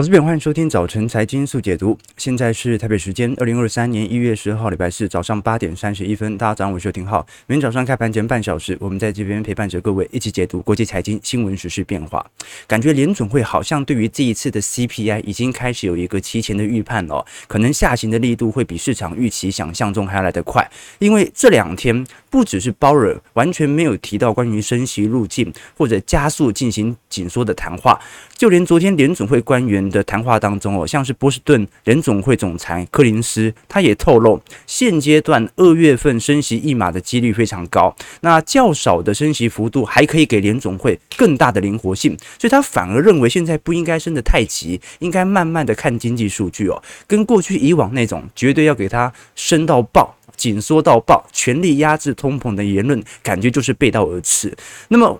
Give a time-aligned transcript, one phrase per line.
[0.00, 1.98] 我是边，欢迎收听早晨财经速解读。
[2.16, 6.38] 现在是台北时间二零二三年一月十二号礼拜四早上八点三十一分。
[6.38, 7.26] 大家早上好，我是廷浩。
[7.48, 12.24] 每天早上开盘前半小时，我们在这边陪伴着各位一起解读国际财经新闻时事变化。
[12.68, 20.64] 感觉联准会好像对于这一次的 CPI 已经开始有一个提前的预判了，可能下行的力度会比市场预期想象中还要来得快。
[21.00, 27.98] 因为这两天不只是鲍尔完全没有提到关于升息路径或者加速进行紧缩的谈话，
[28.36, 29.87] 就连昨天联准会官员。
[29.90, 54.56] 的谈话当中哦，像是波士顿联总会总裁柯林斯，他也透露，现阶段二月份升息一码的几率非常高，那较少的升息幅度还可以给联总会更大的灵活性，所以他反而认为现在不应该升得太急，应该慢慢的看经济数据哦，跟过去以往那种绝对要给他升到爆、紧缩到爆、全力压制通膨的言论，感觉就是背道而驰。
[54.88, 55.18] 那么。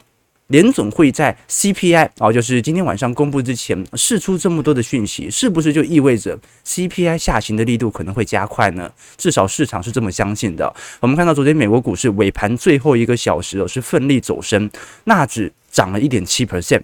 [0.49, 8.91] 联总会在 CPI 啊，就是今天晚上公布之前释出这么多的讯息，是不是就意味着 CPI 下行的力度可能会加快呢？
[9.19, 10.75] 至少市场是这么相信的。
[11.01, 14.71] 我们看到昨天美国股市尾盘最后一个小时哦，是奋力走升，
[15.05, 16.81] 纳指涨了一点七 percent。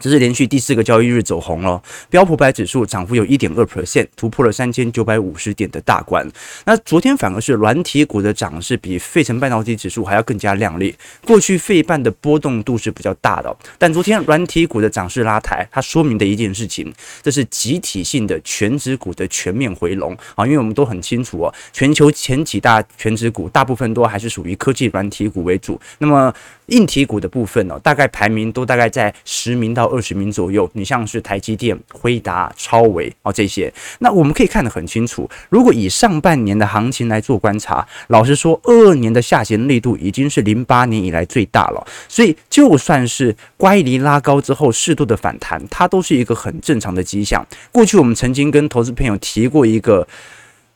[0.00, 6.24] 这是连续第四个交易日走红了，标普百指数涨幅有一点二 percent，突破了三千九百五十点的大关。
[6.64, 10.94] 那昨天反而是软体股的涨势比费城半导体指数还要更加亮丽。
[11.26, 20.46] 过去费半的波动度是比较大的，但昨天软体股的涨势拉抬，它说明的一件事情，这是集体性的全值股的全面回笼啊。
[20.46, 26.32] 因为我们都很清楚哦，全球前几大全值股大部分都还是属于科技软体股为主，那么
[26.66, 29.87] 硬体股的部分哦，大概排名都大概在十名到。
[29.88, 35.28] 二十名左右，你像是台积电、辉达、超微哦这些，那我们可以看得很清楚。
[35.48, 41.86] 如果以上半年的行情来做观察，老实说，二二年的下行力度已经是零八年以来最大了。
[42.08, 47.46] 所以，就算是乖离拉高之后适度的反弹，它都是一个很正常的迹象。
[47.72, 50.06] 过去我们曾经跟投资朋友提过一个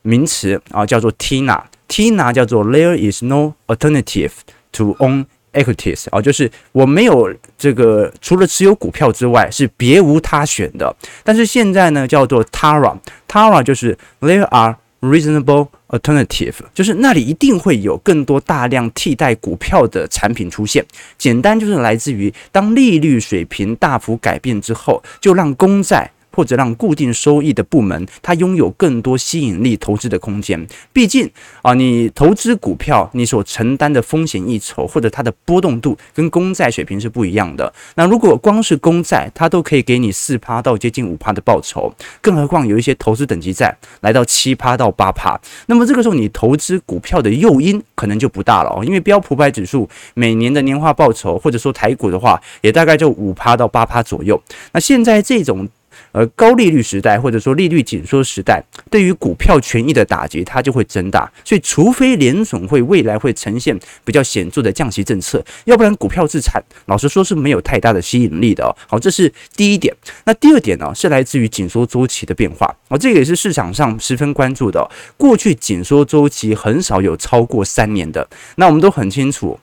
[0.01, 4.31] 名词啊，叫做 TINA，TINA 叫做 There is no alternative
[4.73, 10.95] to own equities 啊，就是我没有这个除了持有股票之外是别无他选的。
[11.23, 20.85] 但是现在呢，叫做 TARA，TARA 就是 There are reasonable alternative，就是那里一定会有更多大量替代股票的产品出现。
[21.17, 26.09] 简单就是来自于当利率水平大幅改变之后，就让公债。
[26.35, 30.67] 或者让固定收益的部门，它拥有更多吸引力投资的空间。
[30.91, 31.29] 毕竟
[31.61, 37.71] 啊，你投资股票，你所承担的风险溢酬或者它的波动度跟公债水平是不一样的。
[37.95, 48.83] 那如果光是公债，它都可以给你四趴到接近五趴的报酬，更何况有一些投资等级债来到七趴到八趴，那么这个时候你投资股票的诱因可能就不大了哦。
[48.83, 54.41] 因为标普百指数每年的年化报酬，或者说台股的话，也大概就五趴到八趴左右。
[54.71, 55.67] 那现在这种。
[56.13, 61.29] 而高利率时代，或者说利率紧缩时代，对于股票权益的打击，它就会增大。
[61.43, 68.73] 所以，除非联总会未来会呈现比较显著的降息政策，要不然股票资产，老实说是没有太大的吸引力的。
[68.87, 69.93] 好，这是第一点。
[70.23, 72.73] 那第二点呢，是来自于紧缩周期的变化。
[72.89, 74.87] 哦，这个也是市场上十分关注的。
[75.17, 78.25] 过去紧缩周期很少有超过三年的。
[78.57, 79.59] 那我们都很清楚。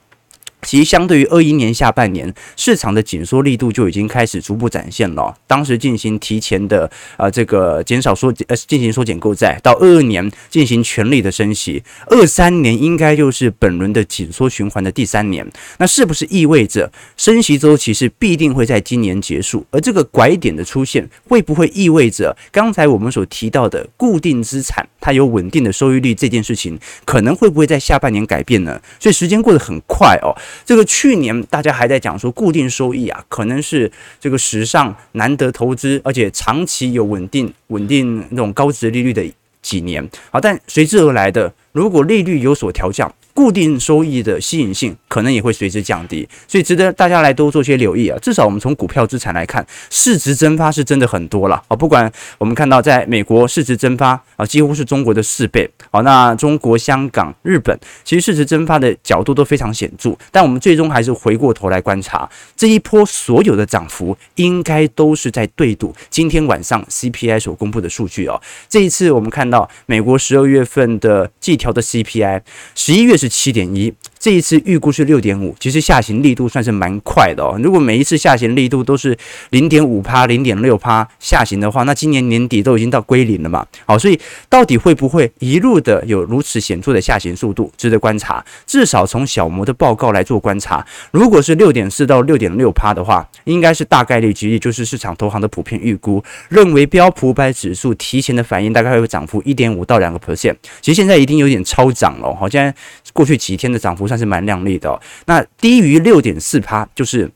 [0.63, 5.35] 其实，相对于二一年下半年，市场的紧缩力度就已经开始逐步展现了。
[5.47, 15.47] 当时进行提前的啊、这个减少缩呃进行缩减购债，到二二年进行全力的升息，二三年应该就是本轮的紧缩循环的第三年。
[15.79, 19.67] 那是不是意味着升息周期是必定会在今年结束？
[19.71, 28.81] 而这个拐点的出现，会不会意味着刚才我们所提到的固定资产它有稳定的收益率这件事情，可能会不会在下半年改变呢？
[28.99, 30.37] 所以时间过得很快哦。
[30.65, 33.91] 这个去年大家还在讲说固定收益啊，可能是
[34.21, 39.25] 这个史上难得投资，而且长期有稳定、稳定那种高值利率的
[39.63, 40.09] 几年。
[40.31, 43.13] 好，但随之而来的，如果利率有所调降。
[43.41, 48.19] 固定收益的吸引性可能也会随之降低，所以值得大家来多做些留意啊。
[48.21, 51.75] 至少我们从股票资产来看，市值蒸发是真的很多了啊。
[51.75, 55.67] 不管我们看到在美国市值蒸发啊，几乎是中国的四倍。
[55.91, 60.15] 好，那中国、香港、日本其实市值蒸发的角度都非常显著。
[60.31, 68.39] 但我们最终还是回过头来观察这一波所有的涨幅，应该都是在对赌今天晚上 CPI 所公布的数据哦。
[68.69, 72.43] 这一次我们看到美国十二月份的季调的 CPI，
[72.75, 73.30] 十一月是。
[73.31, 77.59] 七点一，这一次预估是六点五，其实下行力度算是蛮快的哦。
[77.63, 79.17] 如果每一次下行力度都是
[79.49, 83.67] 零点五趴、零点六趴下行的话，那今年年底都已经到归零了嘛。
[83.87, 84.21] 好，所以
[84.51, 88.45] 到底会不会一路的有如此显著的下行速度，值得观察。
[88.67, 100.57] 至少从小摩的报告来做观察，如果是六点四到六点六趴的话，应该是大概率几率，就是市场投行的普遍预估，认为标普五百指数提前的反应大概会涨幅一点五到两个 percent。
[100.83, 102.75] 其实现在已经有点超涨了，好，现在
[103.15, 105.01] 过去几天的涨幅算是蛮靓丽的。
[105.27, 107.31] 那低于六点四趴，就是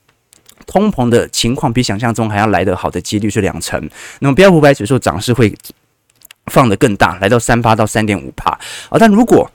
[0.67, 3.81] 通膨的情况比想象中还要来得好的几率是两成。
[4.19, 5.55] 那么标普五百指数涨势会
[6.47, 8.51] 放得更大，来到三趴到三点五趴
[8.91, 8.99] 啊。
[8.99, 9.49] 但如果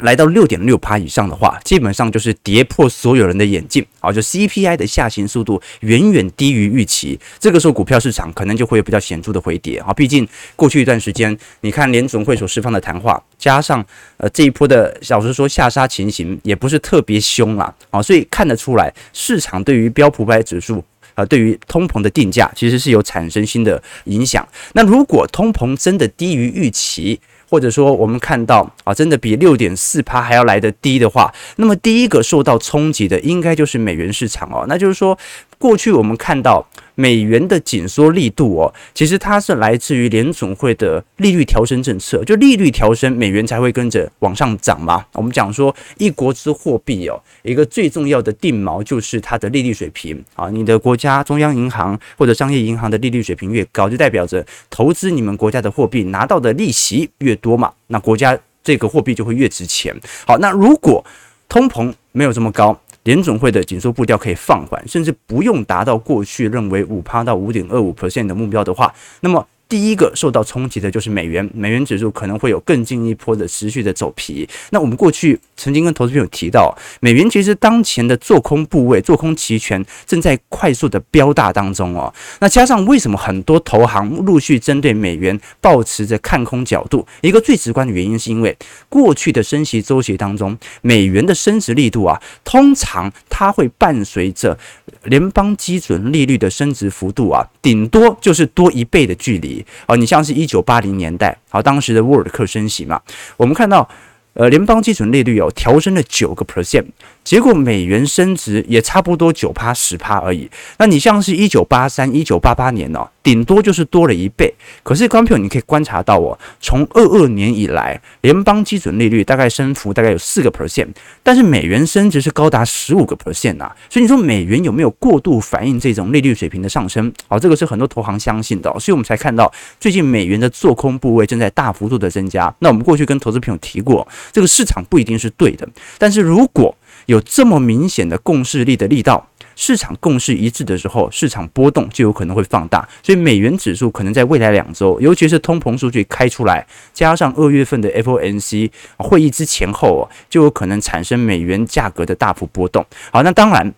[0.00, 4.10] 来到六点六趴以上的话，基本上就是跌破所有人的眼镜啊！
[4.10, 9.92] 就 CPI 的下行速度远远低于预期，这个时候股票市场可能就会有比较显著的回跌啊！
[9.92, 13.84] 毕竟过去一段时间，你看联总会所释放的谈话，加上
[14.16, 18.00] 呃这一波的老实说下杀情形也不是特别凶啦啊！
[18.00, 20.82] 所以看得出来，市场对于标普五百指数
[21.14, 24.48] 啊，对于通膨的定价其实是有产生新的影响。
[24.72, 27.20] 那如果通膨真的低于预期，
[27.52, 34.64] 或者说，我们看到啊，真的比六点四趴还要来得低的话，那么第一个受到冲击的应该就是美元市场哦。
[34.66, 35.18] 那就是说，
[35.62, 36.66] 过去我们看到。
[36.94, 45.02] 美元的紧缩力度哦，其实它是来自于联总会的利率调升政策，就利率调升，美元才会跟着往上涨嘛。
[45.14, 50.50] 我们讲说一国之货币哦，一个最重要的定锚就是它的利率水平啊。
[50.50, 59.98] 你的国家中央银行或者商业银行的利率水平越高，就代表着投资你们国家的货币拿到的利息越多嘛，那国家这个货币就会越值钱。
[60.26, 61.02] 好，那如果
[61.48, 62.78] 通膨没有这么高。
[63.04, 69.46] 联总会的紧缩步调可以放缓，甚至不用达到过去认为五趴到五点二五 percent 的目标的话，那么。
[69.72, 74.46] 第一个受到冲击的就是美元，美元指数可能会有更进一波的持续的走皮。
[74.68, 82.12] 那我们过去曾经跟投资朋友提到，美元其实当前的做空部位、做空期权正在快速的飙大当中哦。
[82.40, 87.06] 那加上为什么很多投行陆续针对美元保持着看空角度？
[87.22, 88.54] 一个最直观的原因是因为
[88.90, 94.58] 过去的升息周期当中，美元的升值力度啊，通常它会伴随着
[95.04, 99.61] 联邦基准利率的升值幅度啊，顶多就是多一倍的距离。
[99.86, 103.00] 哦，你像是一九八零年代，好，当时的沃尔克升息嘛，
[103.36, 103.88] 我们看到，
[104.34, 106.86] 呃，联邦基准利率有调升了九个 percent。
[107.24, 110.50] 结果美元升值也差不多九趴十趴而已。
[110.78, 114.52] 那你像是一九八三、一九八八年哦，顶多就是多了一倍。
[114.82, 120.88] 可是，观众朋友，你可以观察到哦，从二二年以来，联邦基准利率大概升幅大概有四个 percent，
[121.22, 123.70] 但是美元升值是高达十五个 percent 呐。
[123.88, 127.12] 所以你说美元有没有过度反映这种利率水平的上升？
[127.28, 132.52] 好，这个是很多投行相信的，所以我们才看到最近美元的做空部位正在大幅度的增加。
[132.58, 136.74] 那我们过去跟投资朋友提过，这个市场不一定是对的，但是如果
[137.06, 142.88] 有这么明显的共识力的力道，市场共识一致的时候，市场波动就有可能会放大。
[143.02, 152.84] 所以美元指数可能在未来两周，尤其是通膨数据开出来，加上二月份的 FOMC 会议之前后，就有可能产生美元价格的大幅波动。
[153.10, 153.72] 好，那当然，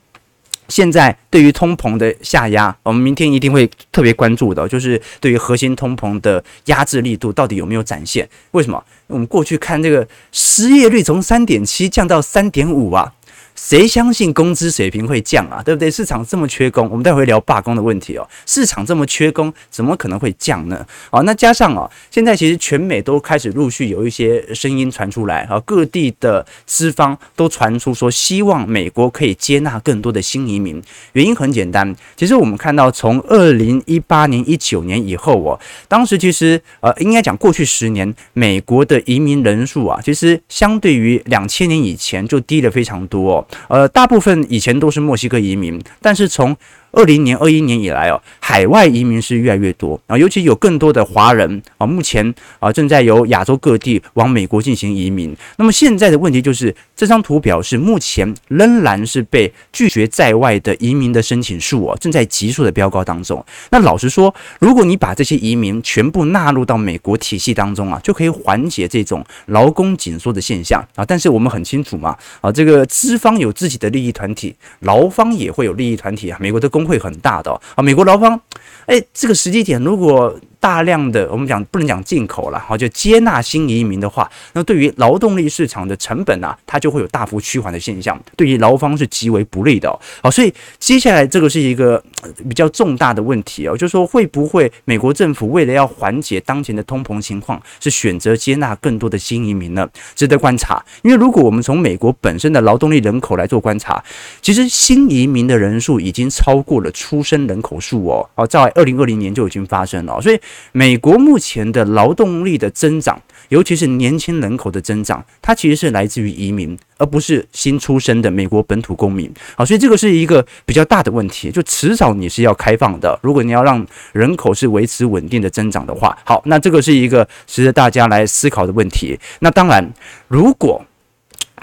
[0.68, 8.28] 现在对于通膨的下压，我们明天一定会特别关注的，就是对于核心通膨的压制力度到底有没有展现？
[8.52, 8.82] 为什么？
[9.06, 13.12] 我们过去看这个失业率从三点七降到三点五啊。
[13.54, 15.62] 谁相信工资水平会降啊？
[15.62, 15.90] 对不对？
[15.90, 18.28] 市场这么缺工，我们待会聊罢工的问题哦。
[18.46, 20.84] 市场这么缺工，怎么可能会降呢？
[21.10, 30.82] 好，那加上啊，现在其实全美都开始陆续有一些声音传出来啊，各地的资方都传出说，希望美国可以接纳更多的新移民。
[31.12, 43.46] 原因很简单，其实我们看到从二零一八年、一九年以后哦，当时其实呃，应该讲过去十年，美国的移民人数啊，其实相对于两千年以前就低了非常多。
[43.68, 46.56] 呃，大部分以前都是墨西哥移民，但是从
[46.94, 55.34] 二零年、二一年以来哦，海外移民是越来越多啊，尤其有更多的华人啊，目前啊正在由亚洲各地往美国进行移民。
[55.56, 63.44] 那么现在的问题就是，这张图表示目前仍然是被拒绝在外的移民的申请数哦，正在急速的飙高当中。
[63.70, 71.04] 那老实说，如果你把这些移民全部纳入到美国体系当中啊，就可以缓解这种劳工紧缩的现象啊。
[71.04, 76.38] 但是我们很清楚嘛，啊，这个资方有自己的利益团体，劳方也会有利益团体啊。
[76.40, 78.40] 美国的工会很大的啊，美国劳方，
[78.86, 90.00] 哎，这个时机点如果大量的我们讲不能讲进口了，好，就接纳新移民的话，那对于劳动力市场的成本啊，它就会有大幅趋缓的现象，对于劳方是极为不利的哦。
[90.22, 92.02] 好，所以接下来这个是一个
[92.48, 99.86] 比较重大的问题哦，就是说会不会美国政府为了要缓解当前的通膨情况，是选择接纳更多的新移民呢？
[100.14, 100.82] 值得观察。
[101.02, 104.02] 因为如果我们从美国本身的劳动力人口来做观察，
[104.40, 108.26] 其实新移民的人数已经超过了出生人口数哦。
[108.34, 110.40] 好，在二零二零年就已经发生了，所以
[110.72, 119.32] 美国目前的劳动力的增长，尤其是年轻人口的增长，它其实是来自于移民，而不是新出生的美国本土公民。
[119.56, 123.18] 好，所以这个是一个比较大的问题，就迟早你是要开放的。
[123.22, 129.18] 如果你要让人口是维持稳定的增长的话，好，那这个是一个值得大家来思考的问题。
[129.40, 129.92] 那当然，
[130.28, 130.84] 如果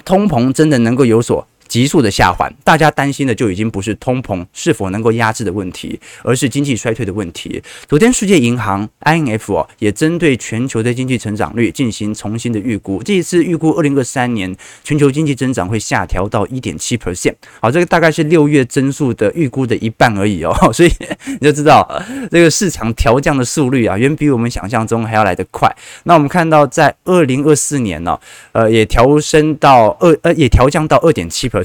[0.06, 7.64] 通膨真的能够有所急速的下缓，大家担心的就已经不是通膨是否能够压制的问题，而是经济衰退的问题。
[7.88, 17.36] 昨天，世界银行 IMF 哦也针对全球的经济成长率进行重新的预估，这一次预估二零二三年全球经济增长会下调到一点七 percent。
[17.62, 20.92] 好，这个大概是六月增速的预估的一半而已哦， 所以
[21.40, 21.90] 你就知道
[22.30, 25.74] 这个市场调降的速率啊，远比我们想象中还要来得快。
[26.04, 28.20] 那我们看到，在二零二四年呢，
[28.52, 31.61] 呃，也调升到二呃，也调降到二点七 percent。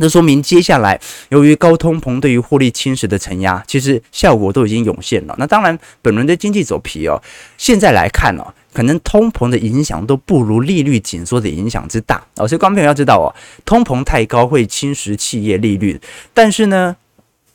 [0.00, 1.00] 那说明接下来
[1.30, 5.34] 由于高通膨对于获利侵蚀的承压，其实效果都已经涌现了。
[5.38, 7.20] 那当然，本轮的经济走皮哦，
[7.56, 12.22] 现在来看哦，可能通膨的影响都不如利率紧缩的影响之大。
[12.36, 16.00] 哦，所以观众朋友要知道哦，通膨太高会侵蚀企业利率，
[16.32, 16.94] 但是呢，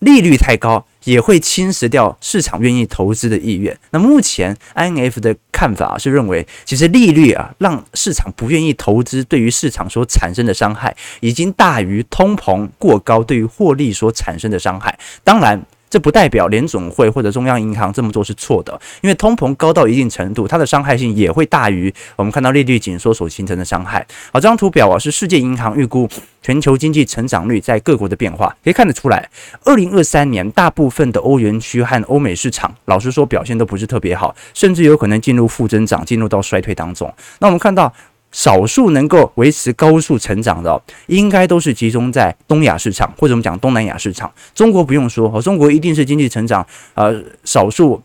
[0.03, 0.85] 利率太高。
[1.05, 3.77] 也会侵蚀掉市场愿意投资的意愿。
[3.91, 14.97] 那目前 INF 的看法是认为，其实利率啊让市场不愿意投资，对于市场所产生的伤害已经大于通膨过高对于获利所产生的伤害。
[15.25, 15.61] 当然。
[15.93, 24.03] 这不代表联总会或者中央银行这么做是错的，因为通膨高到一定程度，它的伤害性也会大于我们看到利率紧缩所形成的伤害。
[24.31, 26.09] 好，这张图表啊是世界银行预估
[26.41, 29.29] 全球经济成长率在各国的变化，可以看得出来，
[29.65, 37.13] 二零二三年大部分的欧元区和欧美市场，老实说表现都不是特别好，甚至有可能进入负增长，进入到衰退当中。
[37.37, 37.93] 那我们看到。
[38.33, 44.29] 少数能够维持高速成长的，应该都是集中在东亚市场，或者我们讲东南亚市场。
[44.53, 48.01] 中国不用说，中国一定是经济成长，呃，少数。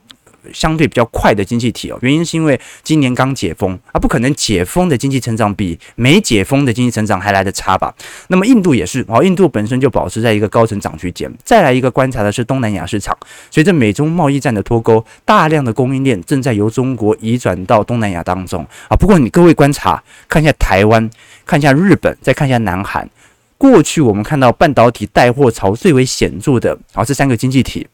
[0.53, 7.95] 相对比较快的经济体哦，原因是因为今年刚解封啊，不可能解封的经济成长比没解封的经济成长还来得差吧？
[8.29, 11.33] 那么印度也是哦，印度本身就保持在一个高成长区间。
[11.45, 13.17] 再来一个观察的是东南亚市场，
[13.51, 18.97] 随着美中贸易战的脱钩，大量的供应链正在由中国移转到东南亚当中啊。
[18.97, 21.09] 不过你各位观察，看一下台湾，
[21.45, 23.09] 看一下日本，再看一下南韩，
[23.57, 27.87] 过去我们看到半导体带货潮最为显著的啊，这三个经济体。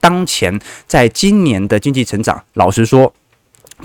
[0.00, 3.12] 当前在今年的经济成长，老实说。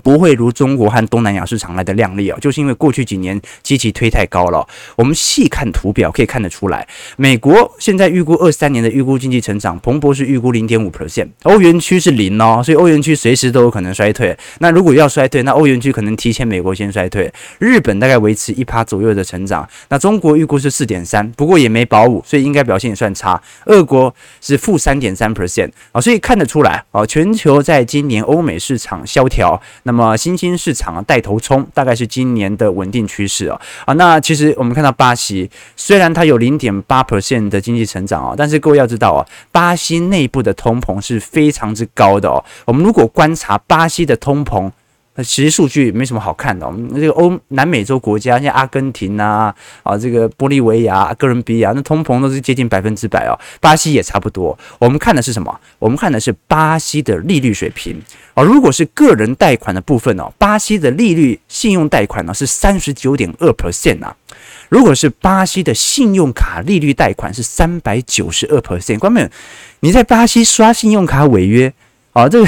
[0.04, 4.68] 不会如中国和东南亚市场来的亮丽哦，就是因为过去几年积极推太高了。
[4.96, 6.88] 我们细看图表可以看得出来，
[7.18, 14.38] 美国现在预估二三年的预估经济成长，彭博是预估零点五 percent，欧元区是零哦，所以欧元区随时都有可能衰退。
[14.60, 17.32] 那如果要衰退，那欧元区可能提前美国先衰退。
[17.60, 23.42] 日本大概维持一趴左右的成长，那中国预估是四点三，不过也没保五，所以应该表现也算差。
[23.66, 29.62] 俄国是负三点三 percent 啊，所以看得出来啊，全球在今年欧美市场萧条。
[29.88, 33.94] 那么新兴市场啊带头冲，大概是今年的稳定趋势啊啊。
[33.94, 42.44] 那其实我们看到巴西，虽然它有零点八 percent 的经济成长啊，但是各位要知道啊，巴西内部的通膨是非常之高的哦。
[42.66, 44.72] 我们如果观察巴西的通膨。
[45.18, 53.40] 那其实数据没什么好看的，我们这个欧南美洲国家，像阿根廷啊，啊这个玻利维亚、哥伦比亚，那通膨都是接近百分之百哦。
[53.62, 54.58] 巴西也差不多。
[54.78, 55.58] 我们看的是什么？
[55.80, 57.98] 我们看的是巴西的利率水平
[58.34, 58.44] 啊。
[58.44, 64.14] 如果是个人贷款的部分哦，巴西的利率信用贷款呢是三十九点二 percent 啊。
[64.68, 69.00] 如果是巴西的信用卡利率贷款是三百九十二 percent。
[69.00, 69.30] 观众朋友，
[69.80, 71.74] 你在巴西刷信用卡违约
[72.12, 72.28] 啊？
[72.28, 72.48] 这个。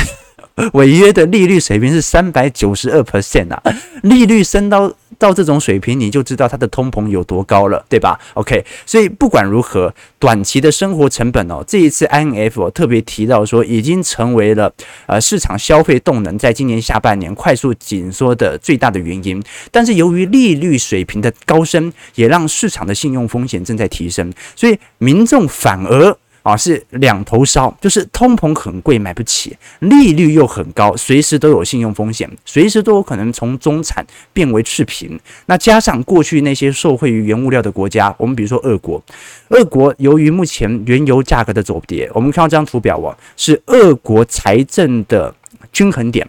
[0.73, 3.61] 违约的利率水平是三百九十二 percent 啊，
[4.03, 14.71] 利率升到到这种水平，你就知道它的通膨有多高了，对吧？OK，所以不管如何，短期的生活成本哦，这一次 INF 特别提到说，已经成为了
[15.05, 19.43] 呃市场消费动能在今年下半年快速紧缩的最大的原因。
[19.71, 26.17] 但是由于利率水平的高升，也让市场的信用风险正在提升，所以民众反而。
[26.47, 35.19] 啊，是两头烧，就是通膨很贵买不起，利率又很高，随时都有信用风险，随时都有可能从中产变为赤贫。
[35.47, 39.03] 那加上过去那些受惠于原物料的国家，我们比如说俄国，
[39.49, 45.35] 俄国由于目前原油价格的走跌，我们看到这张图表啊，是俄国财政的
[45.73, 46.25] 均衡点，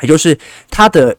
[0.00, 0.36] 也就是
[0.68, 1.16] 它的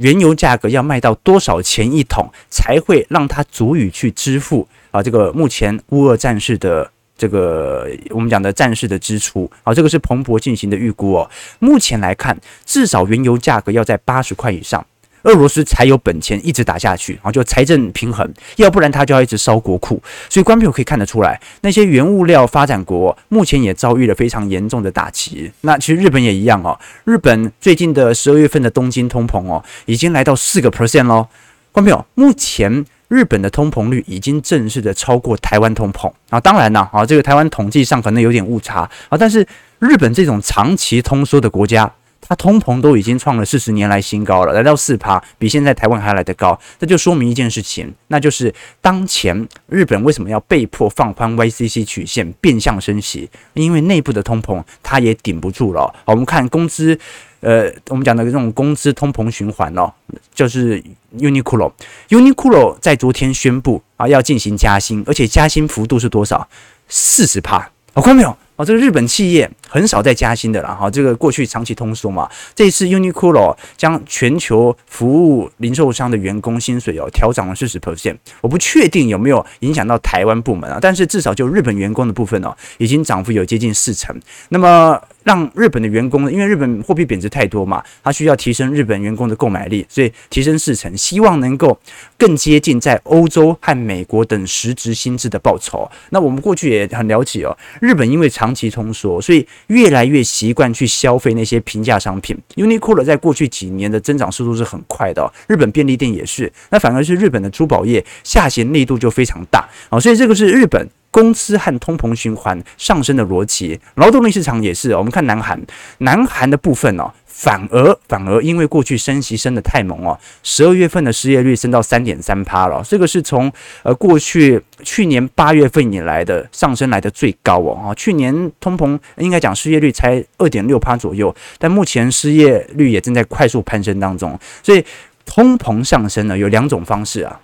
[0.00, 11.30] 原油价格要卖到多少钱一桶，才会让它足以去支付啊这个目前乌俄战事的这个我们讲的战事的支出啊，这个是彭博进行的预估哦。
[11.58, 12.34] 目前来看，
[12.64, 14.82] 至少原油价格要在八十块以上。
[15.24, 20.02] 俄罗斯才有本钱一直打下去，然后就财政平衡，要不然他就要一直烧国库。
[20.30, 25.52] 所以观众可以看得出来，那些原物料发展国目前也遭遇了非常严重的打击。
[25.60, 31.28] 那其实日本也一样哦，日本最近的十二月份的东京通膨哦，已经来到四个 percent 喽。
[31.70, 36.40] 观众，目前日本的通膨率已经正式的超过台湾通膨啊。
[36.40, 39.46] 当然了啊，这个台湾统计上可能有点误差啊，但是
[39.80, 41.92] 日本这种长期通缩的国家。
[42.22, 46.56] 它通膨都已经创了四十年来新高了，来到四趴，比现在台湾还来得高。
[46.78, 53.28] 这就说明一件事情，那就是当前日本为什么要被迫放宽 YCC 曲线，变相升息？
[53.54, 55.92] 因为内部的通膨它也顶不住了。
[56.04, 56.96] 我们看工资，
[57.40, 59.92] 呃，我们讲的这种工资通膨循环哦，
[60.34, 60.82] 就是
[61.18, 66.46] Uniqlo，Uniqlo 在昨天宣布啊要进行加薪，而且加薪幅度是多少？
[66.88, 67.70] 四十帕。
[67.94, 68.36] 好，看到没有？
[68.56, 70.90] 哦，这个日本企业很少再加薪的了哈。
[70.90, 78.16] 这个过去长期通缩嘛，这一次 Uniqlo 将全球服务零售商的员工薪水哦调涨了四十 percent。
[78.40, 84.18] 我不确定有没有影响到台湾部门啊，但是至少就日本员工的部分哦，已经涨幅有接近四成。
[84.48, 91.78] 那么让日本的员工，因为日本货币贬值太多嘛，它需要提升日本员工的购买力，所以提升四成，希望能够
[92.18, 95.88] 更接近在欧洲和美国等实质薪资的报酬。
[96.08, 102.36] 那我们过去也很了解哦，日本因为长期通缩，所以越来越习惯去消费那些平价商品。
[102.56, 110.88] Uniqlo 在过去几年的增长速度是很快的，日本便利店也是，那反而是日本的珠宝业下行力度就非常大啊，所以这个是日本。
[111.10, 114.94] 工资和通膨循环上升的逻辑，劳动力市场也是。
[114.94, 115.60] 我们看南韩，
[115.98, 123.50] 南韩的部分哦，反而反而因为过去升息升得太猛哦，十二月份的失业率升到三点三趴了，这个是从
[123.82, 127.94] 呃过去去年八月份以来的上升来的最高哦啊。
[127.94, 134.84] 去年通膨应该讲失业率才二点六趴左右，但目前失业率也正在快速攀升当中，所以
[135.24, 137.40] 通膨上升呢有两种方式啊。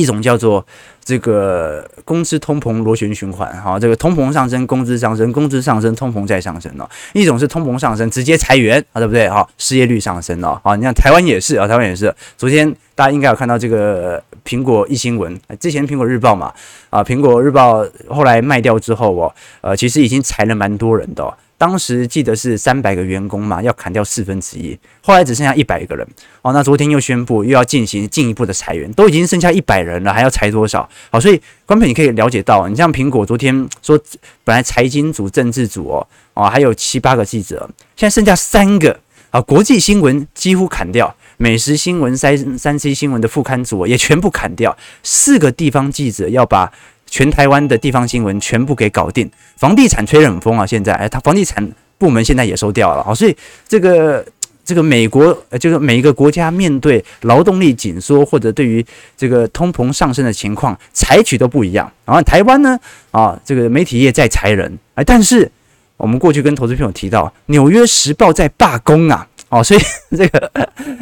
[0.00, 0.64] 一种叫做
[1.04, 6.88] 这个工资通膨螺旋循环，哈，这个通膨上升，工资上升，工资上升，通膨再上升哦。
[7.12, 9.28] 一种是通膨上升，直接裁员啊，对不对？
[9.28, 12.14] 哈，失业率上升了，啊，你看台湾也是啊，台湾也是。
[12.36, 16.52] 昨天大家应该有看到这个苹果一新闻，之前苹果日报嘛，
[16.90, 21.32] 啊，苹果日报后来卖掉之后哦，呃，其实已经裁了蛮多人的。
[21.62, 26.04] 当时记得是三百个员工嘛，要砍掉四分之一，后来只剩下一百个人。
[26.42, 30.88] 哦，那昨天又宣布又要进行进一步的裁员，都已经剩下一百人了，还要裁多少？
[31.08, 33.96] 好，所以观众你可以了解到，你像苹果昨天说
[34.42, 38.98] 本来财经组、政治组哦，哦还有七八个记者，现在剩下三个
[39.30, 46.72] 啊，国际新闻几乎砍掉，美食新闻、三三 C 新闻的副刊组也全部砍掉，四个地方记者要把。
[47.12, 50.64] 全台湾的地方新闻全部给搞定，房地产吹冷风啊！
[50.66, 53.36] 现在，哎，他房地产部门现在也收掉了啊，所以
[53.68, 54.24] 这个
[54.64, 58.82] 这个美国，就是每一个国家面对劳动力紧缩或者对于
[59.14, 61.92] 这个通膨上升的情况，采取都不一样。
[62.06, 65.52] 然后台湾呢，啊，这个媒体业在裁人，哎，但是
[65.98, 69.28] 我们过去跟投资朋友提到，《纽约时报》在罢工啊。
[69.52, 69.80] 哦，所以
[70.16, 70.50] 这个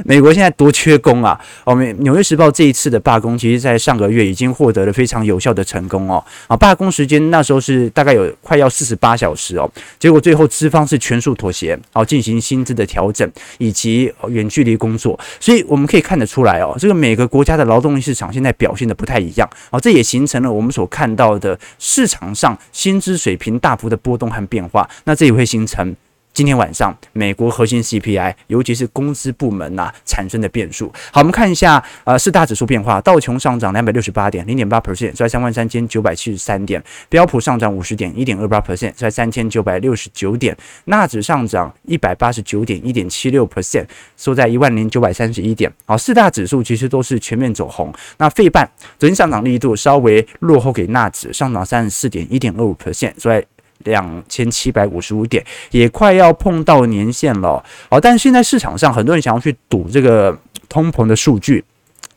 [0.04, 1.40] 美国现在多缺工啊！
[1.62, 6.22] 我们《纽约时报》这一次的罢工，其实在上个月已经获得了非常有效的成功哦。
[6.48, 15.16] 啊，罢工时间那时候是大概有快要四十八小时哦，结果最后资方是全数妥协，哦，进行薪资的调整以及远距离工作。
[15.38, 24.90] 所以我们可以看得出来哦，这个每个国家的劳动力市场现在表现得不太一样哦，这也形成了我们所看到的市场上薪资水平大幅的波动和变化。
[25.04, 25.94] 那这也会形成。
[26.32, 30.90] 今天晚上，美国核心 CPI，尤其是工资部门呐、啊、产生的变数。
[31.12, 45.70] 好，我们看一下呃四大指数变化：道琼上涨两百六十八点，零点八 percent，在三万三千九百七十三点；标普上涨五十点，一点二八 percent，在三千九百六十九点；纳指上涨一百八十九点，一点七六 percent，收在一万零九百三十一点。
[45.84, 47.92] 好，四大指数其实都是全面走红。
[48.18, 48.66] 那费半
[48.98, 53.44] 昨天上涨力度稍微落后给纳指，上涨三十四点，一点二五 percent，所以。
[53.84, 57.62] 两千七百五十五点，也快要碰到年限了。
[57.88, 60.36] 好，但现在市场上很多人想要去赌这个
[60.68, 61.64] 通膨的数据，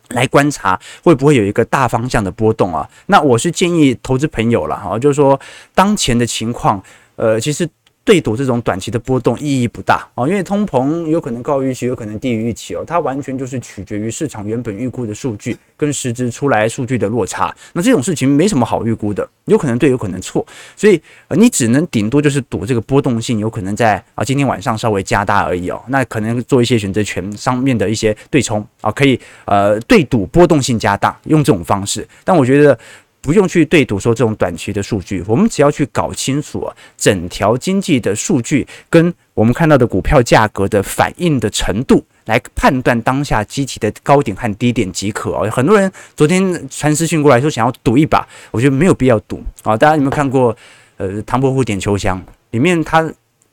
[0.10, 2.88] 来观察会不会有一个大方向的波动啊？
[3.08, 5.40] 那我是建议投资朋友了哈，就是说
[5.74, 6.82] 当前的情况，
[7.16, 7.68] 呃，其实
[8.06, 17.56] 对赌这种短期的波动意义不大哦，因为通膨有可能高于预期，有可能低于预期哦，它完全就是取决于市场原本预估的数据跟实质出来数据的落差。
[17.72, 25.82] 那这种事情没什么好预估的，有可能对，有可能错，所以呃，你只能顶多就是赌这个波动性有可能在啊今天晚上稍微加大而已哦。
[25.88, 32.06] 那可能做一些选择权上面的一些对冲啊，可以呃对赌波动性加大，用这种方式。
[32.26, 32.78] 但我觉得。
[33.24, 45.50] 不用去对赌说这种短期的数据，我们只要去搞清楚，整条经济的数据跟我们看到的股票价格的反应的程度，来判断当下机体的高点和低点即可哦。
[45.50, 49.78] 很多人昨天传私讯过来说想要赌一把，我觉得没有必要赌啊。
[49.78, 50.54] 大家有没有看过
[50.98, 53.10] 呃唐伯虎点秋香里面他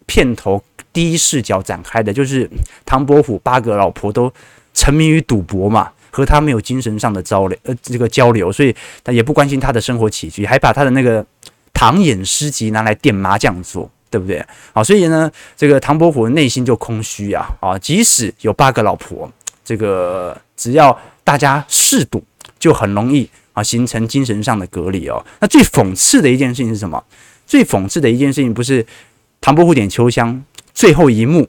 [0.06, 0.60] 片头
[0.92, 2.50] 第一视角展开的就是
[2.84, 4.32] 唐伯虎八个老婆都
[4.74, 5.92] 沉迷于赌博嘛。
[6.10, 11.24] 和他没有精神上的交流，呃，这个交流，所以他也不关心他的生活起居，还把他的那个
[11.72, 14.44] 唐寅诗集拿来垫麻将桌，对不对？
[14.72, 19.30] 好，所以呢，这个唐伯虎内心就空虚啊，啊，即使有八个老婆，
[19.64, 22.22] 这个只要大家适度，
[22.58, 25.24] 就很容易啊形成精神上的隔离哦。
[25.40, 27.02] 那最讽刺的一件事情是什么？
[27.46, 28.84] 最讽刺的一件事情不是
[29.40, 30.44] 唐伯虎点秋香
[30.74, 31.48] 最后一幕，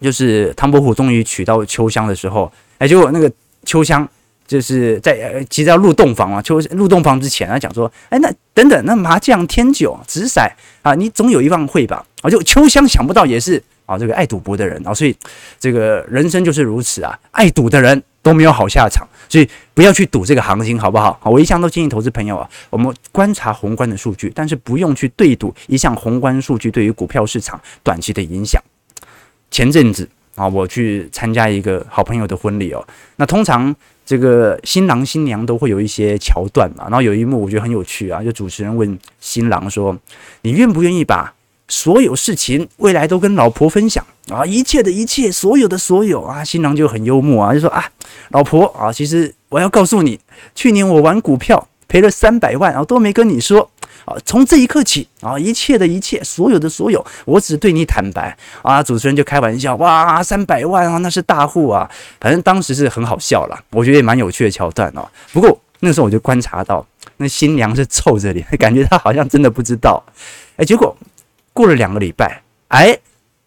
[0.00, 3.30] 就是唐伯虎终于娶到秋香的时候，哎，结果那个。
[3.64, 4.08] 秋香
[4.46, 6.42] 就是在呃，其实要入洞房嘛。
[6.42, 10.46] 秋入洞房之前，他讲说：“哎，那等等，那麻将、天九、掷骰
[10.82, 15.16] 啊，你总有一方会吧？”啊，就秋香想不到也是啊，这个爱赌博的人啊，所以
[15.58, 21.18] 这个人生就是如此啊，爱赌的人都没有好下场，所以不要去赌这个行情，好不好？
[21.24, 28.62] 我一向都建议投资朋友啊，我们观察宏观的数据，但是不用去对赌一项宏观数据对于股票市场短期的影响。
[29.50, 30.06] 前阵子。
[30.34, 32.84] 啊，我去参加一个好朋友的婚礼哦。
[33.16, 36.84] 那通常这个新郎新娘都会有一些桥段嘛。
[36.84, 39.96] 然后有一幕我觉得很有趣啊，就主持人问新郎说
[40.42, 41.32] ：“你愿不愿意把
[41.68, 44.44] 所有事情未来都跟老婆分享啊？
[44.44, 47.88] 一切的一切，所有的所有啊？”新郎就很幽默啊，就说：“啊，
[48.30, 50.18] 老婆啊，其实我要告诉你，
[50.54, 53.70] 去年我玩股票赔了三百万啊，都没跟你说。”
[54.04, 58.82] 啊，从这一刻起啊，一切的一切，所有的所有，我只对你坦白啊！
[58.82, 61.90] 主持人就开玩笑，哇，三百万啊，那是大户啊！
[62.20, 65.08] 反正当时是很好笑啦，我觉得也蛮有趣的桥段哦。
[65.32, 66.86] 不过那时候我就观察到，
[67.16, 70.02] 那新娘是臭着脸， 感觉她好像真的不知道。
[70.56, 70.94] 哎，结果
[71.52, 72.98] 过了两个礼拜，哎，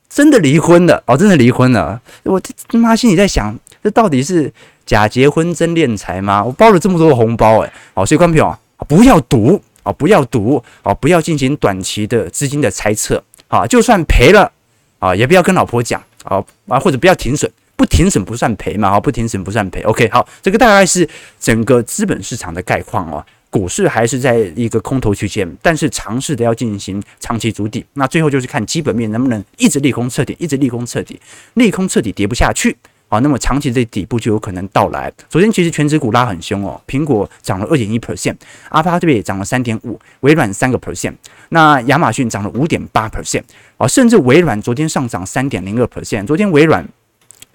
[0.10, 2.02] 真的离婚了哦，真的离婚了。
[2.24, 4.52] 我他妈心里在想，这到底是
[4.88, 6.44] 假结婚真敛财吗？
[6.44, 9.62] 我包了这么多红包，哎，好，所以观众朋友不要赌。
[9.88, 14.52] 啊，不要赌啊，不要进行短期的资金的猜测啊，就算赔了
[15.00, 19.82] 啊，也不要跟老婆讲啊啊，或者不要停损，不停损不算赔嘛，啊，不停损不算赔。
[19.84, 21.08] OK，好，这个大概是
[21.40, 23.26] 整个资本市场的概况哦。
[23.50, 31.20] 股市还是在一个空头区间，但是尝试的要进行长期筑底，那最后就是看基本面能不能一直利空彻底，一直利空彻底，
[31.54, 32.76] 利空彻底跌不下去。
[33.10, 35.10] 好，那么长期的底部就有可能到来。
[35.30, 38.36] 昨天其实权值股拉很凶哦，苹果涨了二点一 percent，
[38.68, 41.14] 阿帕这边也涨了三点五，微软三个 percent，
[41.50, 43.44] 那亚马逊涨了五点八 percent，
[43.78, 46.26] 啊，甚至微软昨天上涨三点零二 percent。
[46.26, 46.86] 昨天微软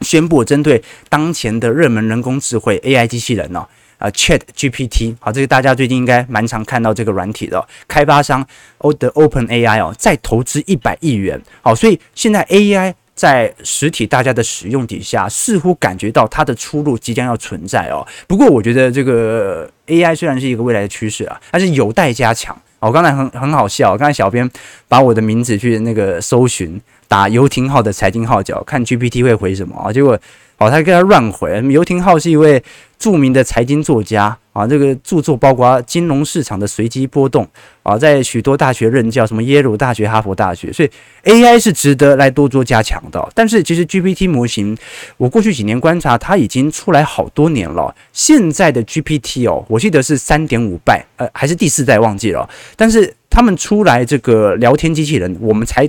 [0.00, 3.66] 宣布针对当前的热门人工智慧 AI 机器人呢，
[3.98, 8.42] 啊，Chat GPT，好，这个大家最近应该蛮常看到这个软体的，开发商
[8.78, 12.94] O 的 Open AI 哦，再投资一百亿元，好，所以现在 AI。
[13.22, 18.04] 在实体大家的使用底下，似乎感觉到它的出路即将要存在哦。
[18.26, 22.60] 不过，我觉得这个 AI 虽然是一个未来的趋势啊，但是有待加强。
[22.80, 24.50] 我刚才很很好笑，刚才小编
[24.88, 29.92] 把我的名字去那个搜寻，打游庭皓的财经号角，看 GPT 会回什么啊？
[29.92, 30.18] 结果。
[30.58, 31.60] 哦，他跟他乱回。
[31.70, 32.62] 游庭皓是一位
[32.98, 37.48] 著名的财经作家啊，这个著作包括金融市场的随机波动
[37.82, 40.90] 啊，在许多大学任教，什么耶鲁大学、哈佛大学，所以
[41.24, 43.26] AI 是值得来多做加强的。
[43.34, 44.76] 但是其实 GPT 模型，
[45.16, 47.94] 我过去几年观察，它已经出来好多年了。
[48.12, 52.48] 现在的 GPT 哦，我记得是三点五代，呃，还是第四代忘记了。
[52.76, 55.88] 但是他们出来这个聊天机器人，我们才。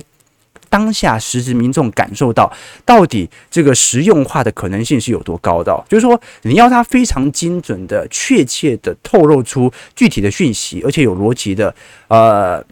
[0.68, 2.52] 当下实质民众感受到，
[2.84, 5.84] 到底这个实用化的可能性是有多高的？
[5.88, 11.74] 就是说，你要它非常精准的、确切的透露出具体的讯息，而且有逻辑的，
[12.08, 12.64] 呃，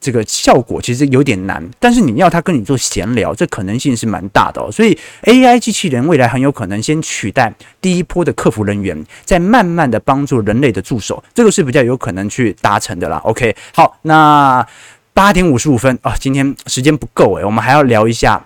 [0.00, 1.62] 这个效果其实有点难。
[1.78, 4.70] 但是你要它跟你做闲聊，这可能性是蛮大的哦。
[4.70, 13.18] 所以 AI 机器人未来很有可能先取代第一波的客服人员，再慢慢的帮助人类的助手，这个是比较有可能去达成的啦。
[13.24, 14.66] OK，好，那。
[15.14, 18.44] 八点五十五分啊，今天时间不够诶，我们还要聊一下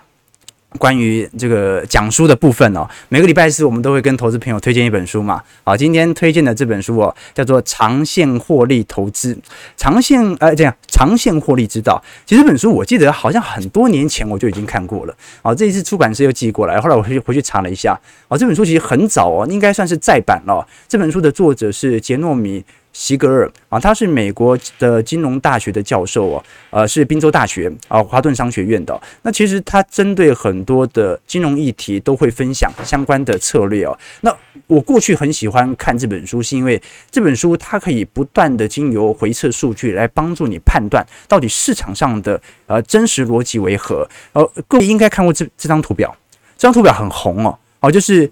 [0.77, 5.41] 关于这个讲书的部分哦，每个礼拜四我们都会跟投资朋友推荐一本书嘛。
[5.63, 9.33] 好，今天推荐的这本书哦，叫做《长线获利投资》，
[9.75, 11.99] 长线呃这样长线获利之道。
[12.23, 15.15] 其实这本书我记得好像很多年前我就已经看过了。
[15.41, 17.99] 好，这一次出版社又寄过来，后来我回去回去查了一下。
[18.27, 20.63] 哦，这本书其实很早哦，应该算是再版了。
[20.87, 22.63] 这本书的作者是杰诺米。
[22.91, 28.99] 席格尔啊，他是美国的金融大学的教授哦，呃，是宾州大学啊，华顿商学院的。
[29.21, 33.97] 那其实他针对很多的金融议题都会分享相关的策略哦。
[34.21, 34.35] 那
[34.67, 44.07] 我过去很喜欢看这本书，是因为这本书它可以不断的经由回测数据来帮助你判断到底市场上的呃真实逻辑为何。
[44.33, 46.15] 呃，各位应该看过这这张图表，
[46.57, 48.29] 这张图表很红哦，哦，就是。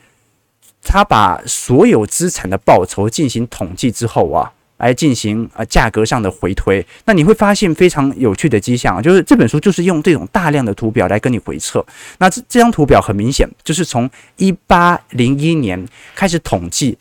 [0.88, 6.86] 他把所有资产的报酬进行统计之后啊，来进行呃价格上的回推。
[7.04, 11.86] 那你会发现非常有趣的迹象，就是这本书就是用这种大量的图表来跟你回测。
[12.20, 16.98] 那这这张图表很明显就是从一八零一年开始统计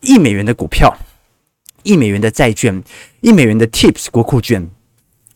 [0.00, 0.94] 一美元的股票、
[1.82, 2.82] 一美元的债券、
[3.20, 4.68] 一美元的 TIPS 国库券、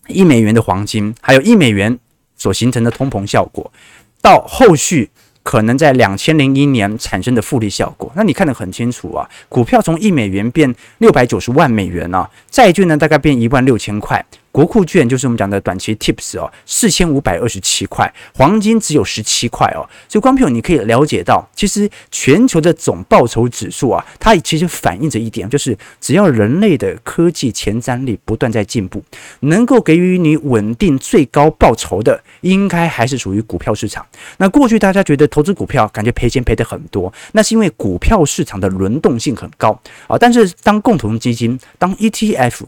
[0.08, 1.98] 一美元的黄金，还有一美元
[2.36, 3.72] 所形成的通膨效果，
[4.20, 5.10] 到后续。
[5.42, 9.28] 可能在两千零一年产生的复利效果，那你看得很清楚啊。
[9.48, 14.24] 股票从一美元变六百九十万美元啊，债券呢大概变一万六千块。
[14.52, 19.88] 国库券就是我们讲的短期 tips 哦，四千五百二十七块，黄金只有十七块哦。
[20.06, 29.02] 所以，观众朋友你可以了解到，其实全球的总报酬指数啊，它其实反映着一点，就是只要人类的科技前瞻力不断在进步，
[29.40, 34.06] 能够给予你稳定最高报酬的，应该还是属于股票市场。
[34.36, 39.70] 那过去大家觉得投资股票感觉赔钱赔得很多，那是因为股票市场的轮动性很高
[40.06, 40.18] 啊。
[40.18, 42.60] 但是当共同基金，当 ETF。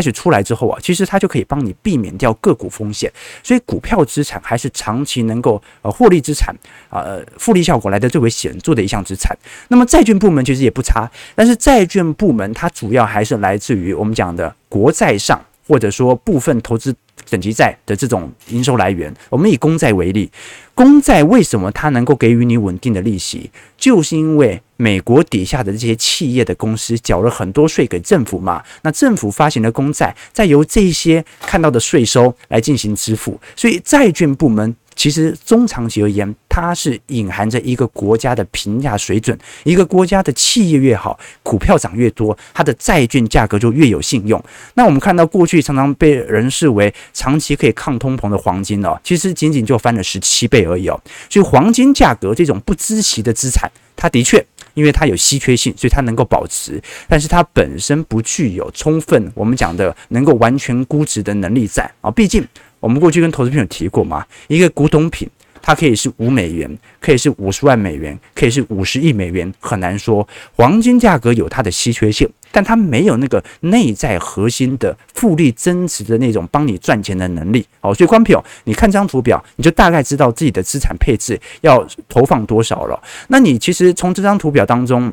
[0.00, 6.56] 开始出来之后啊，其实它就可以帮你避免掉个股风险，所以股票资产还是长期能够呃获利资产，
[6.88, 9.36] 呃复利效果来的最为显著的一项资产。
[9.68, 16.96] 那么债券部门其实也不差，但是债券部门它主要还是来自于我们讲的国债上，或者说部分投资。
[17.28, 20.28] 等级债的这种营收来源，我们以公债为例，
[20.74, 23.48] 公债为什么它能够给予你稳定的利息？
[23.76, 34.74] 就是因为美国底下的这些企业的公司缴了很多税给政府嘛，那政府发行的公债，再由这些看到的税收来进行支付，所以债券部门。
[34.96, 39.38] 其实中长期而言，它是隐含着一个国家的评价水准。
[39.64, 44.42] 一个国家的企业越好，股票涨越多，它的债券价格就越有信用。
[44.74, 51.00] 那我们看到过去常常被人视为长期可以抗通膨的黄金哦，其实仅仅就翻了十七倍而已哦。
[51.30, 62.42] 所以黄金价格这种不知息的资产，它的确因为它有稀缺性，所以它能够保值，但是它本身不具有充分我们讲的能够完全估值的能力在啊，毕竟。
[62.80, 65.28] 我们过去跟投资朋友提过嘛，一个古董品，
[65.62, 70.26] 它可以是五美元，可以是五十万美元，可以是五十亿美元，很难说。
[70.56, 77.66] 黄金价格有它的稀缺性，但它没有那个内在核心的复利增值的那种帮你赚钱的能力。
[77.80, 83.02] 好，所以关票，你看这张图表，你就大概知道自己的资产配置要投放多少了。
[83.28, 85.12] 那你其实从这张图表当中。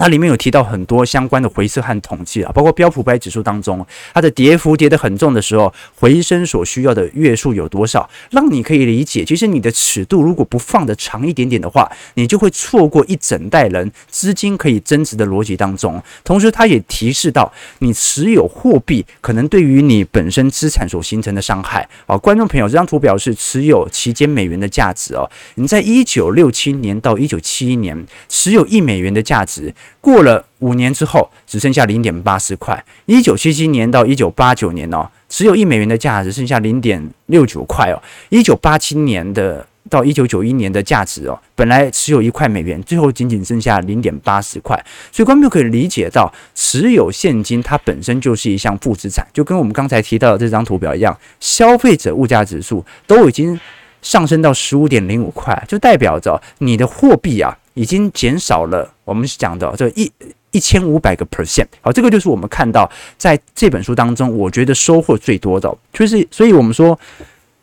[0.00, 16.02] 它里面有提到很多相关的回测和统计啊，包括标普百指数当中，它的跌幅跌得很重的时候，回升所需要的月数有多少，让你可以理解，其实你的尺度如果不放得长一点点的话，你就会错过一整代人资金可以增值的逻辑当中。
[16.24, 22.16] 同时，它也提示到你持有货币可能对于你本身资产所形成的伤害啊。
[22.16, 29.74] 观众朋友，这张图表是持有期间美元的价值哦，你在一九六七年到一九七一年持有一美元的价值。
[30.00, 32.84] 过了五年之后，只剩下零点八四块。
[33.06, 38.02] 一九七七年到一九八九年哦，持有一美元的价值剩下零点六九块哦。
[38.28, 44.76] 一九八七年的到一九九一年的价值哦，本来持有一块美元，最后仅仅剩下零点八四块。
[45.10, 53.58] 所以观众可以理解到，持有现金它本身就是一项负资产，就跟我们刚才提到的这张图表一样，消费者物价指数都已经
[54.02, 57.56] 上升到十五点零五块，就代表着你的货币啊。
[57.74, 60.10] 已经减少了，我们讲的这一
[60.50, 66.98] 一千五百个 percent，好，这个就是我们看到在这本书当中，我觉得收获最多的，就是所以我们说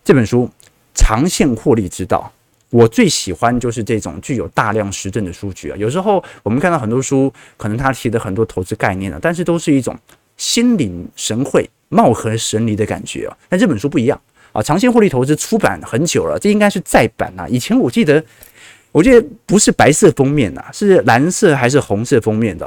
[0.05, 0.49] 这本书
[0.95, 2.31] 长线获利之道，
[2.69, 5.75] 我最喜欢就是这种具有大量实证的数据啊。
[5.77, 9.93] 有时候我们看到很多书，可能他提的很多投资概念啊，但是都是一种
[10.37, 13.37] 心领神会、貌合神离的感觉啊。
[13.49, 14.17] 但这本书不一样
[14.53, 17.45] 啊，长线获利投资出版很久了，这应该是再版啊。
[17.49, 18.23] 以前我记得。
[18.97, 22.65] 我觉得不是白色封面呐，是蓝色还是红色封面的？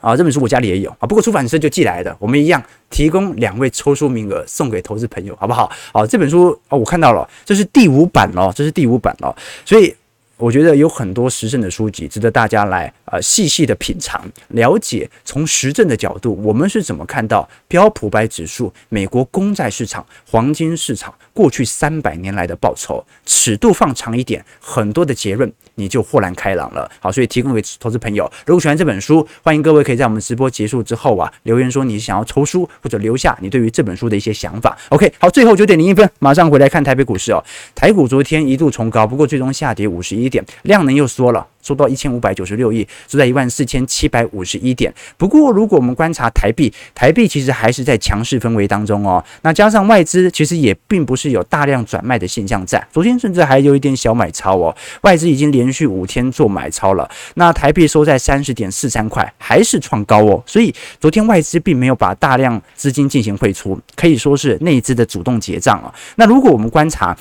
[0.00, 5.68] 啊，这本书我家里也有啊，不过出版社就寄来的，我们一样提供两位抽书名额送给投资朋友，好不好？
[5.92, 9.92] 好，这本书哦，我看到了，这是第五版哦，这是第五版哦，所以。
[10.36, 15.08] 我觉得有很多实证的书籍值得大家来呃细细的品尝、了解。
[15.24, 23.04] 从实证的角度，我们是怎么看到标普白指数、美国公债市场、黄金市场过去三百年来的报酬？
[23.24, 26.90] 尺度放长一点，很多的结论你就豁然开朗了。
[26.98, 34.76] 好，所以提供给投资朋友，如果喜欢这本书，欢迎各位可以在我们直播结束之后啊留言说你想要抽书，或者留下你对于这本书的一些想法。
[34.88, 37.42] OK，好，最后九点零一分，马上回来看台北股市哦。
[37.72, 40.23] 台股昨天一度冲高，不过最终下跌五十一。
[40.24, 44.92] 一点量能又缩了，缩到一千五百九十六亿，收在一万四千七百五十一点。
[45.16, 49.22] 不过，如果我们观察台币，台币其实还是在强势氛围当中哦。
[49.42, 54.74] 那加上外资其实也并不是有大量转卖的现象在，昨天甚至还有一点小买超哦。
[55.02, 57.08] 外资已经连续五天做买超了。
[57.34, 60.42] 那台币收在三十点四三块，还是创高哦。
[60.46, 65.92] 所以昨天外资并没有把大量资金进行汇出，可以说是内资的主动结账啊。
[66.16, 67.16] 那如果我们观察，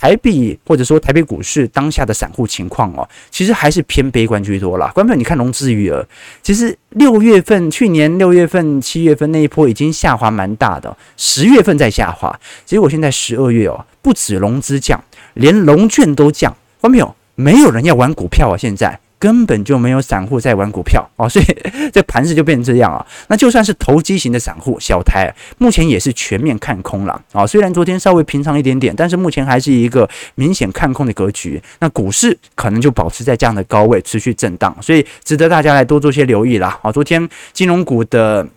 [0.00, 4.90] 台币或者说台北股市当下的散户情况哦，其实还是偏悲观居多啦。
[4.94, 6.02] 观众，你看融资余额，
[6.42, 12.34] 其实六月份、去年六月份、七月份那一波已经下滑蛮大的，十月份在下滑，
[12.64, 14.98] 结果现在十二月哦，不止融资降，
[15.34, 16.56] 连融券都降。
[16.80, 18.98] 官朋友，没有人要玩股票啊，现在。
[19.20, 21.44] 根本就没有散户在玩股票哦，所以
[21.92, 23.06] 这盘势就变成这样啊。
[23.28, 27.46] 那就算是投机型的散户小台，目前也是全面看空了啊。
[27.46, 31.62] 虽然昨天稍微平仓一点点，但是目前还是一个明显看空的格局。
[31.80, 36.78] 那股市可能就保持在这样的高位持续震荡，所以值得大家来多做些留意啦。
[36.80, 38.48] 啊，昨天金融股的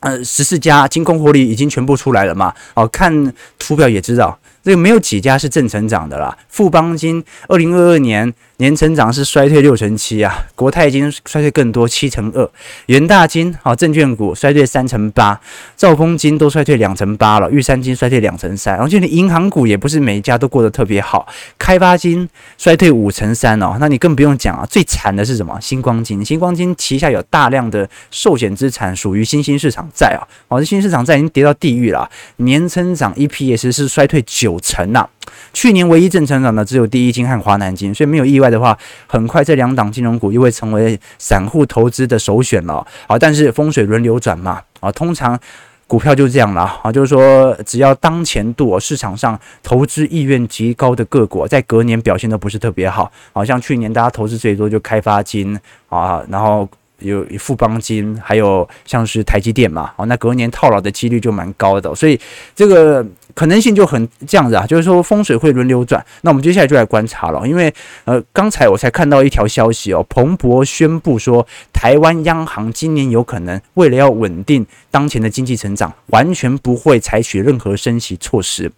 [0.00, 2.52] 呃十四家金控获利已经全部出来了嘛？
[2.74, 6.36] 哦，看图表也知道，这个没有几家是正成长的啦。
[6.50, 8.34] 富邦金二零二二年。
[8.58, 12.48] 年成长是衰退六成七啊，国泰金衰退更多七成二，
[12.86, 15.40] 元大金啊证券股衰退三成八，
[15.76, 21.26] 兆丰金都衰退两成八了，玉山金衰退两成三，然后就连银行股也不是每一家都过得特别好，
[21.58, 25.58] 开发金衰退五成三哦，那你更不用讲啊，最惨的是什么？
[25.60, 35.08] 新光金，新光金旗下有大量的寿险资产属于新兴市场债啊，哦，这新兴市场债已经跌到地狱了，年成长 EPS 是衰退九成呐。
[35.52, 42.86] 去年唯一正成长的只有第一金和华南金，所以没有意外的话，很快这两档金融股又会成为散户投资的首选了。
[43.06, 45.38] 好，但是风水轮流转嘛，啊，通常
[45.86, 55.58] 股票就这样了啊，就是说只要当前度市场上投资意愿极高的个股，在隔年表现都不是特别好，好像去年大家投资最多就开发金
[55.88, 56.68] 啊，然后。
[57.00, 62.18] 有富邦金，还有像是台积电嘛，哦，那隔年套牢的几率就蛮高的，所以
[62.54, 63.04] 这个
[63.34, 66.04] 可能性就很这样子啊，就是说风水会轮流转。
[66.22, 67.72] 那我们接下来就来观察了，因为
[68.04, 78.70] 呃，刚才我才看到一条消息哦，彭博宣布说，台湾央行今年有可能为了要稳定当前的经济成长，完全不会采取任何升息措施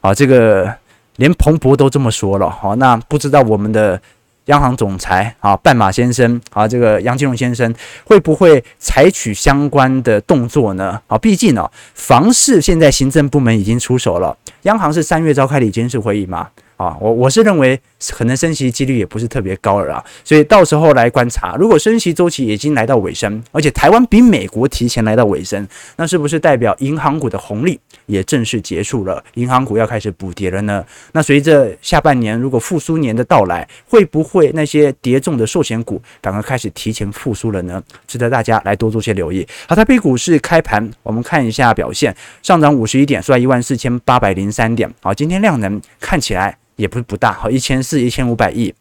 [0.00, 0.72] 啊，这个
[1.16, 4.00] 连彭博都这么说了，好，那不知道我们的。
[4.46, 7.72] 央行总裁啊，半马先生啊，这个杨金龙先生
[8.04, 11.00] 会不会采取相关的动作呢？
[11.06, 16.48] 啊，毕竟呢，房市现在行政部门已经出手了，央行是三月召开的监事会议嘛。
[16.76, 17.78] 啊，我我是认为
[18.10, 29.22] 可能升息几率也不是特别高了啊，所以到时候来观察，如果升息周期已经来到尾声，而且台湾比美国提前来到尾声，那是不是代表银行股的红利也正式结束了？
[29.34, 30.84] 银行股要开始补跌了呢？
[31.12, 37.80] 那随着下半年如果复苏年的到来，会不会那些跌重的寿险股反而开始提前复苏了呢？
[38.08, 39.46] 值得大家来多做些留意。
[39.68, 44.92] 好，台北股市开盘，我们看一下表现，上涨五十一点，收在一万四千八百零三点。
[45.00, 46.58] 好，今天量能看起来。
[46.82, 48.74] 也不是不大，好，一千四、一千五百亿，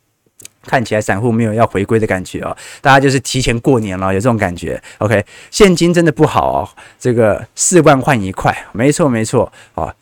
[0.66, 4.82] 看起来散户没有要回归的感觉哦，大家就是提前过年了，有这种感觉。
[4.98, 9.94] OK，现金真的不好哦，这个四万换一块，没错没错啊，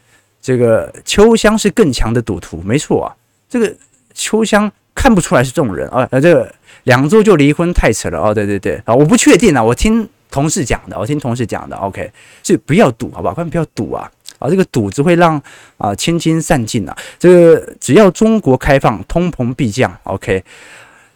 [0.42, 3.12] 这个秋香是更强的赌徒，没错啊，
[3.50, 3.76] 这个
[4.14, 12.10] 秋香看不出来是这种人啊，那，这个两周就离婚太扯了哦，对对对啊，我不确定啊，我听同事讲的，我听同事讲的，OK，
[12.44, 13.34] 所以不要赌，好不好？
[13.34, 14.10] 快不要赌啊。
[14.40, 15.40] 啊，这个赌只会让
[15.78, 16.96] 啊千金散尽呐。
[17.20, 19.96] 这个只要中国开放，通膨必降。
[20.04, 20.44] OK，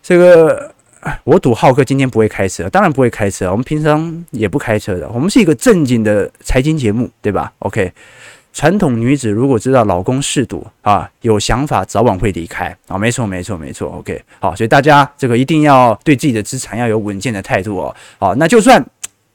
[0.01, 0.71] 这个
[1.23, 3.49] 我赌浩哥今天不会开车，当然不会开车。
[3.49, 7.91] 我们平常也不开车的，我们是一个正经的财经节目，对吧？OK，
[8.53, 12.97] 传统女子如果知道老公嗜赌啊，有想法早晚会离开啊。
[12.97, 13.89] 没错，没错，没错。
[13.89, 17.95] OK，好，所以大家这个一定要对自己的资产要有稳健的态度哦。
[18.19, 18.85] 好，那就算。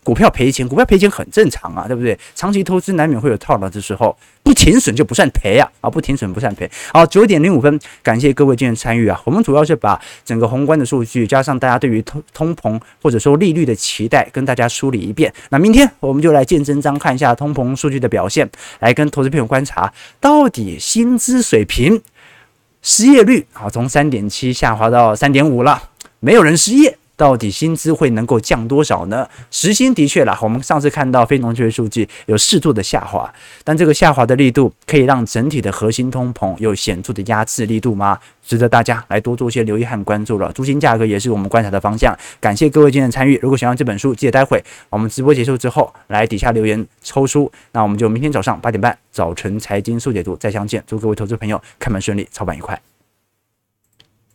[0.09, 2.19] 股票赔钱，股票赔钱很正常啊，对不对？
[2.35, 6.67] 长期投资难免会有套牢的时候，不停损就不算赔啊，啊，不停损不算赔。
[6.95, 15.31] 好，九点零五分，感谢各位今天参与啊，我们主要是把整个宏观的数据加上大家对于通通膨或者说利率的期待，跟大家梳理一遍。
[15.51, 22.01] 那明天我们就来见真章，看一下通膨数据的表现，来跟投资朋友观察到底薪资水平。
[22.81, 25.91] 失业率啊，从三点七下滑到三点五了，
[26.21, 29.29] 没有人失业，到底薪资会能够降多少呢？
[29.51, 33.31] 时薪的确啦，我们上次看到非农就业数据有适度的下滑，
[33.65, 38.17] 但这个下滑的力度可以让整体的核心通膨有显著的压制力度吗？
[38.43, 40.51] 值得大家来多做一些留意和关注了。
[40.53, 42.17] 租金价格也是我们观察的方向。
[42.41, 50.83] 感谢各位今天的参与，如果喜欢这本书，记得待会我们直播结束之后来底下留言抽书，那我们就明天早上八点半早晨财经速解读再相见。
[50.87, 52.81] 祝各位投资朋友开门顺利，操盘愉快。